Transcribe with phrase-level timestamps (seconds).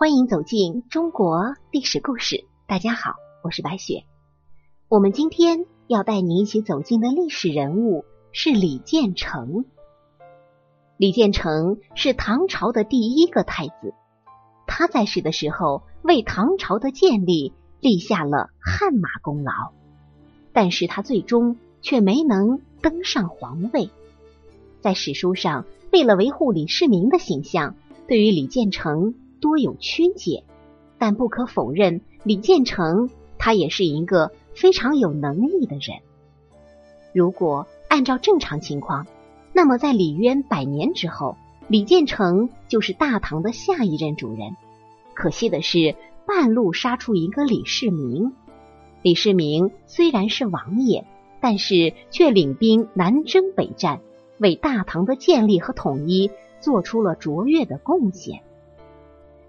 [0.00, 2.46] 欢迎走进中国历史故事。
[2.66, 4.04] 大家好，我是白雪。
[4.88, 9.66] 我们今天要带您一起走进的历史人物是李建成。
[10.96, 13.92] 李建成是唐朝的第一个太子，
[14.66, 19.52] 他在世的时候为唐朝的建立立下了汗马功劳，
[20.54, 23.90] 但是他最终却没能登上皇位。
[24.80, 27.74] 在史书上，为了维护李世民的形象，
[28.08, 29.14] 对于李建成。
[29.40, 30.44] 多有曲解，
[30.98, 35.98] 但不可否认，李建成他也是一个非常有能力的人。
[37.12, 39.06] 如果按照正常情况，
[39.52, 44.56] 那么在李渊百年之后，李建成就是大唐的下一任主人。
[45.14, 45.96] 可惜的是，
[46.26, 48.32] 半路杀出一个李世民。
[49.02, 51.04] 李世民虽然是王爷，
[51.40, 54.00] 但是却领兵南征北战，
[54.38, 58.42] 为大唐的建立和统一做出了卓越的贡献。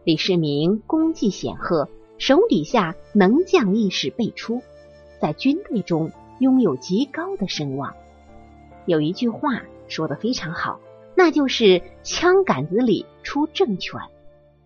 [0.04, 4.64] 李世民功绩显赫，手底下能将意识辈出，
[5.20, 7.94] 在军队中拥有极高的声望。
[8.88, 10.80] 有一句话说的非常好，
[11.16, 14.02] 那就是“枪杆子里出政权”。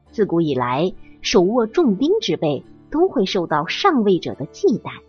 [0.09, 5.01] 自古以来，手握重兵之辈都会受到上位者的忌惮，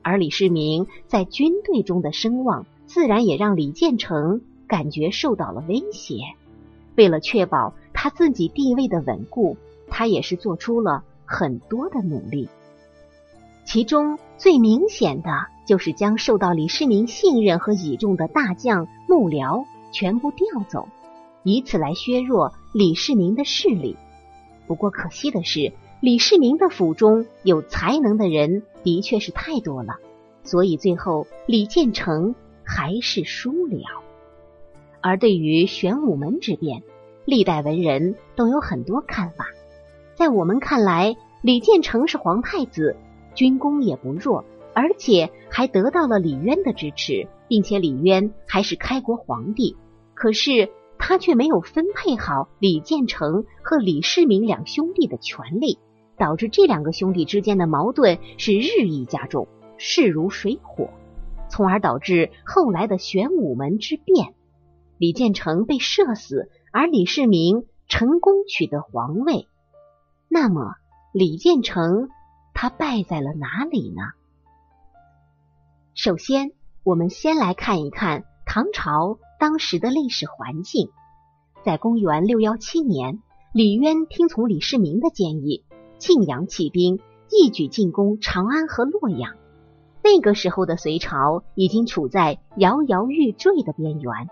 [0.00, 6.20] 而李世民在军队中的声望，自然也让李建成感觉受到了威胁。
[6.96, 7.74] 为了确保
[8.06, 9.56] 他自己地位的稳固。
[9.88, 12.48] 他也是做出了很多的努力，
[13.64, 20.88] 其中最明显的就是将受到李世民信任和倚重的大将幕僚全部调走，
[21.42, 23.96] 以此来削弱李世民的势力。
[24.68, 29.96] 不过可惜的是，李世民的府中有才能的人的确是太多了，
[30.44, 33.82] 所以最后李建成还是输了。
[35.00, 36.82] 而对于玄武门之变，
[37.26, 39.46] 历代文人都有很多看法。
[40.14, 42.96] 在我们看来，李建成是皇太子，
[43.34, 49.76] 军功也不弱，而且还得到了李渊的支持，并且李渊还是开国皇帝。
[50.14, 55.80] 可是他却没有分配好李建成和李世民两兄弟的权利，
[56.16, 59.48] 导致这两个兄弟之间的矛盾是日益加重，
[59.78, 60.90] 势如水火，
[61.50, 64.32] 从而导致后来的玄武门之变。
[64.96, 66.48] 李建成被射死，
[66.78, 69.48] 而李世民成功取得皇位。
[70.28, 70.74] 那么，
[71.10, 72.10] 李建成
[72.52, 74.02] 他败在了哪里呢？
[75.94, 80.90] 首先，我们先来看一看唐朝当时的历史环境。
[81.64, 83.22] 在公元六幺七年，
[83.54, 85.64] 李渊听从李世民的建议，
[85.96, 87.00] 晋阳起兵，
[87.30, 89.34] 一举进攻长安和洛阳。
[90.04, 94.28] 那个时候的隋朝已经处在摇摇欲坠的边缘。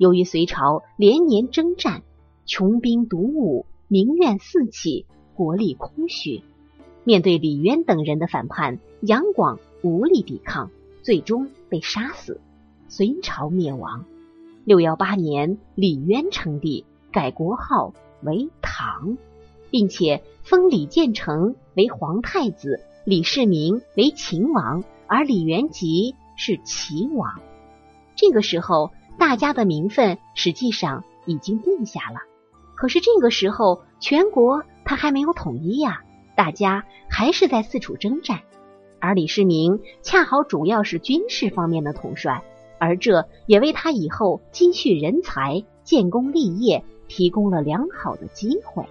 [0.00, 2.00] 由于隋朝连年征战，
[2.46, 5.04] 穷兵黩武，民怨四起。
[5.34, 6.42] 国力空虚，
[7.04, 10.70] 面对李渊等人的反叛，杨广无力抵抗，
[11.02, 12.40] 最终被杀死，
[12.88, 14.06] 隋朝灭亡。
[14.64, 19.18] 六幺八年，李渊称帝，改国号为唐，
[19.70, 27.40] 并且封李建成为皇太子，李世民为秦王，而李元吉是齐王。
[28.14, 32.20] 这个时候，大家的名分实际上已经定下了。
[32.74, 34.64] 可是这个时候，全国。
[34.82, 36.02] 他还没有统一呀，
[36.34, 38.40] 大家还是在四处征战，
[38.98, 42.42] 而李世民恰好主要是军事方面的统帅，
[42.80, 48.84] 而这也为他以后积蓄人才、建功立业提供了良好的机会。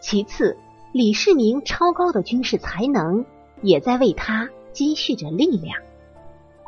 [0.00, 0.56] 其次，
[0.92, 3.26] 李世民超高的军事才能
[3.60, 5.82] 也在为他积蓄着力量。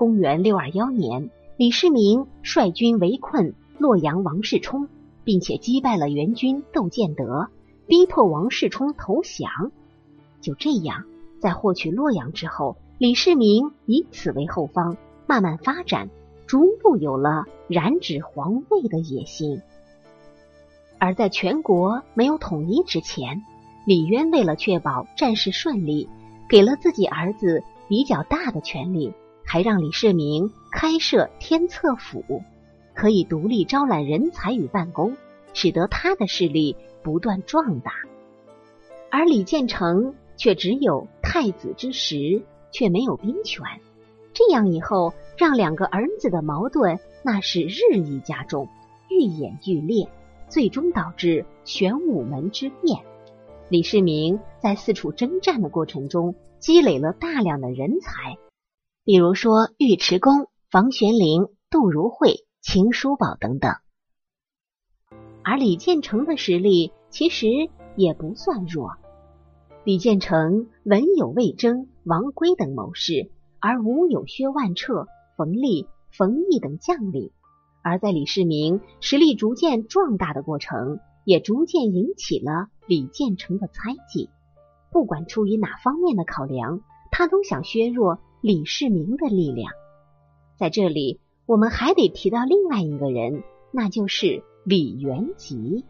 [0.01, 1.29] 公元六二幺年，
[1.59, 4.89] 李世民率军围困洛阳王世充。
[5.25, 7.49] 并且击败了元军窦建德，
[7.87, 9.71] 逼迫王世充投降。
[10.41, 11.05] 就这样，
[11.39, 16.09] 在获取洛阳之后，李世民以此为后方，慢慢发展，
[16.47, 19.61] 逐步有了染指皇位的野心。
[20.99, 23.45] 而在全国没有统一之前，
[23.85, 26.09] 李渊为了确保战事顺利，
[26.49, 29.13] 给了自己儿子比较大的权力，
[29.53, 32.23] 还让李世民开设天策府。
[32.95, 35.17] 可以独立招揽人才与办公，
[35.55, 37.91] 使得他的势力不断壮大。
[39.11, 43.65] 而李建成却只有太子之实，却没有兵权。
[44.33, 48.69] 这样以后，让两个儿子的矛盾那是日益加重，
[49.09, 50.09] 愈演愈烈，
[50.49, 53.01] 最终导致玄武门之变。
[53.69, 58.39] 李世民在四处征战的过程中，积累了大量的人才，
[59.11, 62.47] 比如说尉迟恭、房玄龄、杜如晦。
[62.63, 63.75] 秦叔宝等等，
[65.43, 67.49] 而李建成的实力其实
[67.97, 68.93] 也不算弱。
[69.83, 77.33] 李建成文有魏征、王圭等谋士，而武有薛万彻、冯立、冯异等将领；
[77.83, 84.31] 而在李世民实力逐渐壮大的过程，也逐渐引起了李建成的猜忌。
[84.93, 89.73] 不管出于哪方面的考量，他都想削弱李世民的力量。
[90.57, 95.85] 在这里，我们还得提到另外一个人，那就是李元吉。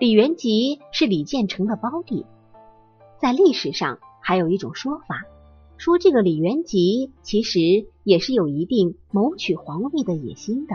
[0.00, 2.26] 李元吉是李建成的胞弟。
[3.20, 5.22] 在历史上还有一种说法，
[5.76, 10.74] 说这个李元吉其实也是有一定谋取皇位的野心的，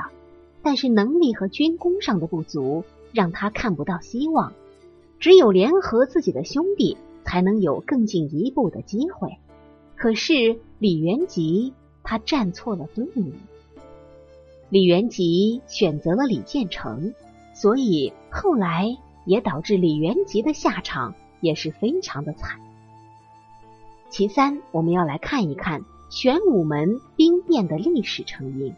[0.63, 4.53] 但是能力和军功上的不足，让他看不到希望。
[5.19, 6.95] 只有联合自己的兄弟，
[7.25, 9.37] 才能有更进一步的机会。
[9.95, 13.31] 可是李元吉他站错了队伍，
[14.69, 17.13] 李元吉选择了李建成，
[17.53, 21.13] 所以后来也导致李元吉的下场。
[21.39, 22.59] 也是非常的惨。
[24.09, 28.73] 其三，我们要来看一看玄武门兵变的历史成因。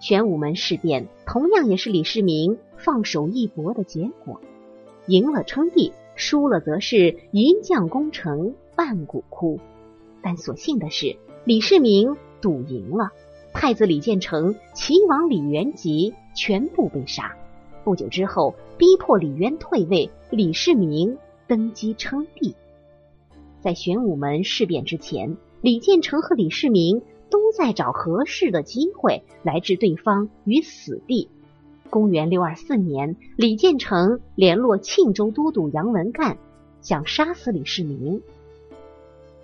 [0.00, 4.40] 玄武门事变同样也是李世民放手一搏的结果，
[5.06, 9.60] 赢了称帝，输了则是一将功成万骨枯。
[10.26, 13.12] 但所幸的是，李世民赌赢了，
[13.52, 17.36] 太子李建成、齐王李元吉全部被杀。
[17.84, 21.16] 不久之后，逼迫李渊退位，李世民。
[21.46, 22.56] 登基称帝，
[23.60, 31.28] 在玄武门事变之前，李建成和李世民都在找合适的机会来置对方于死地。
[31.88, 36.36] 公元六二四年，李建成联络庆州都督杨文干，
[36.80, 38.20] 想杀死李世民。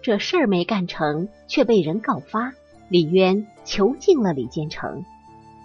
[0.02, 2.52] 这事儿没干成，却被人告发，
[2.88, 5.04] 李渊囚禁了李建成。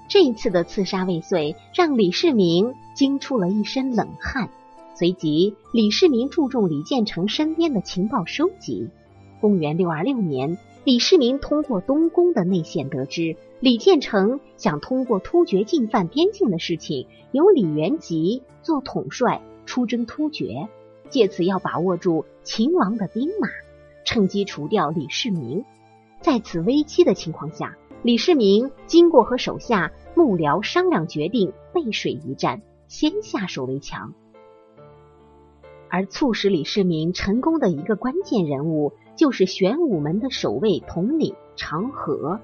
[0.09, 4.49] 这一次的刺杀未遂，让李世民惊出了一身冷汗。
[4.93, 8.89] 随即，李世民注重李建成身边的情报收集。
[9.41, 20.67] 公元六二六年，李世民通过东宫的内线得知，李建成想通过突厥进犯边境的事情，由李元吉做统帅出征突厥，
[21.09, 23.49] 借此要把握住秦王的兵马，
[24.07, 25.65] 趁机除掉李世民。
[26.21, 34.13] 在此危机的情况下，李世民经过和手下幕僚商量，决定背水一战，先下手为强。
[35.89, 42.39] 而促使李世民成功的一个关键人物，就是玄武门的守卫统领长河。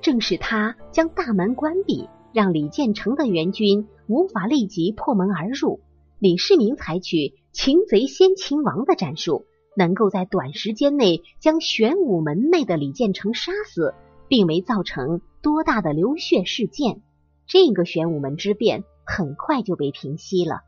[0.00, 5.80] 正是他将大门关闭，让李建成的援军无法立即破门而入。
[6.20, 9.44] 李世民采取“擒贼先擒王”的战术，
[9.76, 13.94] 能够在短时间内将玄武门内的李建成杀死，
[14.28, 17.00] 并没造成多大的流血事件。
[17.46, 20.60] 这个玄武门之变很快就被平息了。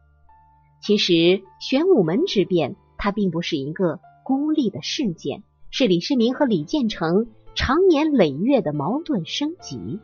[0.82, 10.00] 其实玄武门之变，它并不是一个孤立的事件，是李世民和李建成长年累月的矛盾升级。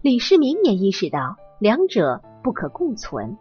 [0.00, 3.36] 李世民也意识到两者不可共存，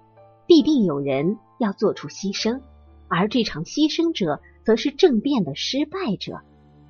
[0.45, 2.59] 必定有人要做出牺牲，
[3.07, 6.41] 而这场牺牲者则是政变的失败者，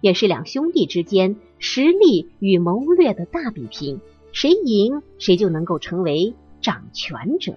[0.02, 4.00] 也是两兄弟之间实力与谋略的大比拼，
[4.32, 7.56] 谁赢谁就能够成为掌权者。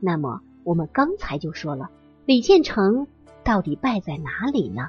[0.00, 0.40] 那么。
[0.66, 1.90] 我们刚才就说了，
[2.24, 3.06] 李建成
[3.44, 4.88] 到底败在哪里呢？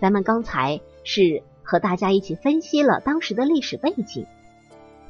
[0.00, 4.26] 咱们刚才是和大家一起分析了当时的历史背景。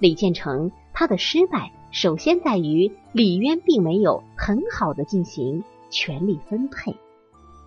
[0.00, 6.94] 李建成他的失败，首先在于李渊并没有很好的进行权力分配。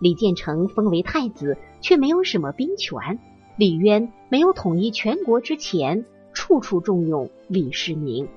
[0.06, 3.18] 李建成封为太子，却没有什么兵权。
[3.58, 8.28] 李渊没有统一全国之前，处处重用李世民，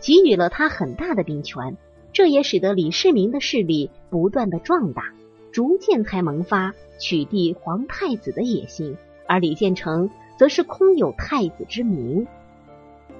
[0.00, 1.76] 给予了他很大的兵权。
[2.12, 5.14] 这也使得李世民的势力不断的壮大，
[5.52, 8.96] 逐渐才萌发取缔皇太子的野心，
[9.28, 12.26] 而李建成则是空有太子之名。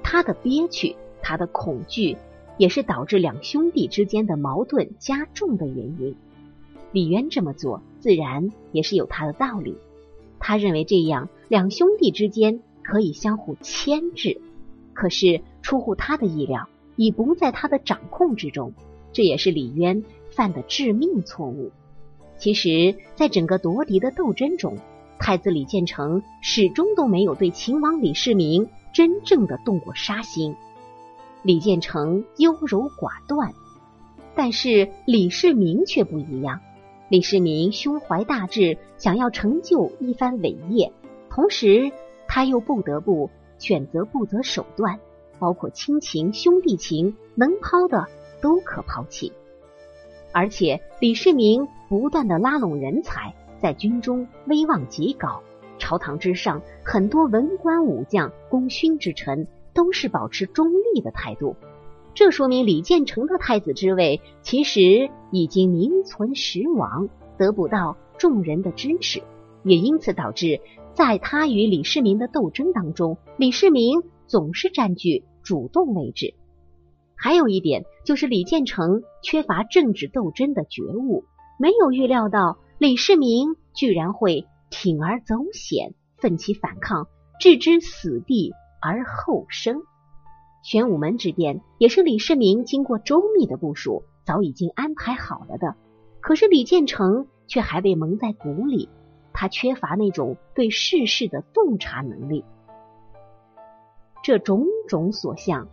[0.02, 2.16] 他的憋屈，他的恐惧，
[2.56, 6.16] 也是导致两兄弟之间的矛盾加重的原因。
[6.90, 9.78] 李渊这么做，自然也是有他的道理。
[10.38, 14.40] 他认为这样两兄弟之间可以相互牵制，
[14.92, 16.68] 可是出乎他的意料。
[16.94, 18.75] 已不在他的掌控之中，
[19.14, 21.73] 这也是李渊犯的致命错误。
[22.37, 24.76] 其实，在整个夺嫡的斗争中，
[25.18, 30.54] 太子李建成始终都没有对秦王李世民真正的动过杀心。
[31.42, 33.54] 李建成优柔寡断，
[34.37, 36.61] 但是李世民却不一样。
[37.12, 40.90] 李世民胸怀大志，想要成就一番伟业，
[41.28, 41.92] 同时
[42.26, 43.28] 他又不得不
[43.59, 44.99] 选择不择手段。
[45.38, 48.07] 包括亲情、兄弟情，能抛的
[48.40, 49.31] 都可抛弃。
[50.33, 55.42] 而且李世民不断的拉拢人才，在军中威望极高。
[55.76, 61.57] 朝堂之上，很多文官武将、功勋之臣都是保持中立的态度。
[62.14, 69.23] 这说明李建成的太子之位其实已经名存实亡，得不到众人的支持，
[69.64, 70.61] 也因此导致
[70.95, 76.35] 在他与李世民的斗争当中，李世民总是占据主动位置。
[77.16, 81.25] 还有一点就是李建成缺乏政治斗争的觉悟，
[81.59, 87.07] 没有预料到李世民居然会铤而走险，奋起反抗，
[87.40, 88.52] 置之死地
[88.83, 89.83] 而后生。
[90.62, 95.75] 玄武门之变也是李世民经过周密的部署，早已经安排好了的。
[96.21, 98.88] 可是李建成却还被蒙在鼓里，
[99.33, 102.45] 他缺乏那种对世事的洞察能力。
[104.23, 105.66] 这种种所向，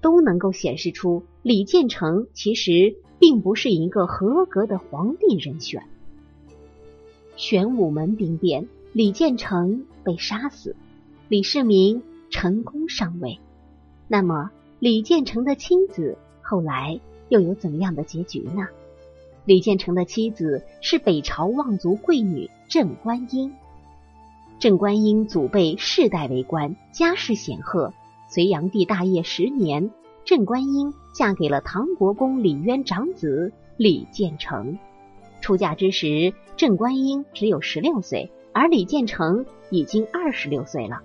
[0.00, 5.84] 都能够显示出李建成其实并不是一个合格的皇帝人选。
[7.36, 10.74] 玄武门兵变，李建成被杀死，
[11.28, 13.38] 李世民成功上位。
[14.12, 17.00] 那么，李建成的妻子后来
[17.30, 18.68] 又有怎样的结局呢？
[19.46, 23.54] 李建成的妻子是北朝望族贵女郑观音。
[24.58, 27.94] 郑观音祖辈世代为官，家世显赫。
[28.28, 29.90] 隋炀帝大业十年，
[30.26, 34.78] 郑观音嫁给了唐国公李渊长子李建成。
[35.40, 41.00] 出嫁之时，郑观音只有十六岁，而李建成已经二十六岁了。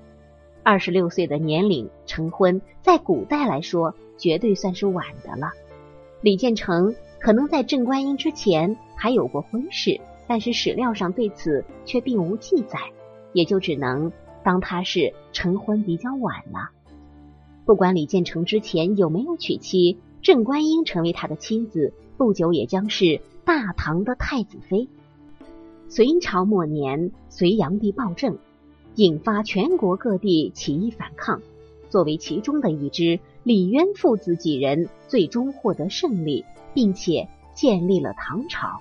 [0.69, 5.53] 二十六岁的年龄成婚，在古代来说绝对算是晚的了。
[6.19, 12.79] 李建成可能在郑观音之前还有过婚事，但是史料上对此却并无记载，
[13.31, 14.11] 也就只能
[14.43, 16.71] 当他是成婚比较晚了。
[17.65, 24.89] 不管李建成之前有没有娶妻，郑观音成为他的妻子，不久也将是大唐的太子妃。
[25.87, 28.37] 隋朝末年，隋炀帝暴政。
[28.97, 31.39] 引发全国各地起义反抗，
[31.87, 38.79] 作为其中的一支，李渊父子几人最终获得胜利，并且建立了唐朝。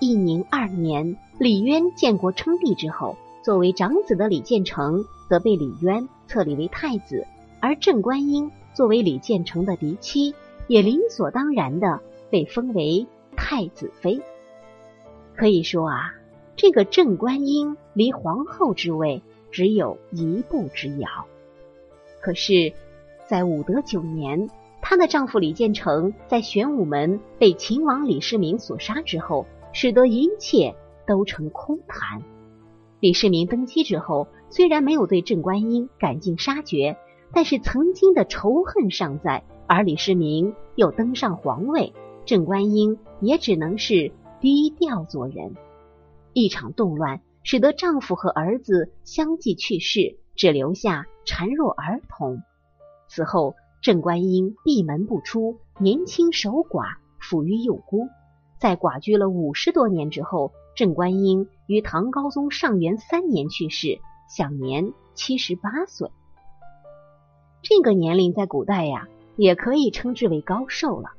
[0.00, 7.24] 义宁二年，李渊建国称帝之后，作为长子的李建成则被李渊册立为太子，
[7.60, 10.34] 而郑观音作为李建成的嫡妻，
[10.66, 12.00] 也理所当然的
[12.30, 14.20] 被封为太子妃。
[15.36, 16.14] 可以说啊，
[16.56, 19.22] 这个郑观音离皇后之位。
[19.50, 21.08] 只有一步之遥。
[22.20, 22.72] 可是，
[23.28, 24.50] 在武德九年，
[24.80, 30.74] 她的丈夫李建成在玄武门被秦王李世民所杀之后，使得一切
[31.06, 32.22] 都成空谈。
[33.00, 36.96] 李世民登基之后，虽然没有对郑观音赶尽杀绝，
[37.32, 39.44] 但是曾经的仇恨尚在。
[39.68, 41.92] 而李世民又登上皇位，
[42.24, 45.56] 郑观音也只能是低调做人。
[46.32, 47.20] 一场动乱。
[47.48, 52.42] 使得丈夫和儿子相继去世，只留下孱弱儿童。
[53.06, 58.08] 此后，郑观音闭门不出，年轻守寡，抚育幼孤。
[58.58, 66.10] 在寡居了五十多年之后，郑观音于唐高宗上元三年去世，享年七十八岁。
[67.62, 71.10] 这个年龄在古代呀，也可以称之为高寿了。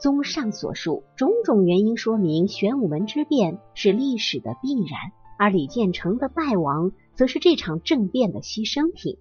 [0.00, 9.18] 综上所述，种种原因说明玄武门之变是历史的必然，而李建成的败亡则是这场政变的牺牲品。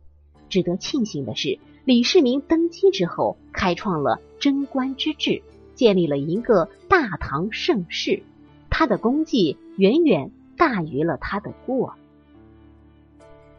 [0.47, 5.43] 值得庆幸的是，李世民登基之后，开创了贞观之治，
[5.75, 8.23] 建立了一个大唐盛世，
[8.69, 11.93] 他的功绩远远大于了他的过。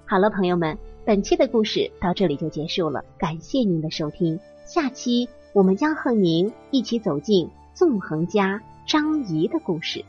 [0.06, 5.28] 好了，朋友们，本期的故事到这里就结束了，感谢您的收听，下期。
[5.52, 10.04] 我们将和您一起走进纵横家张仪的故事。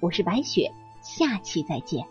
[0.00, 2.06] 我是白雪，下期再见。